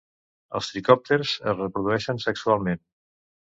Els 0.59 0.69
tricòpters 0.75 1.35
es 1.35 1.55
reprodueixen 1.61 2.25
sexualment. 2.27 2.87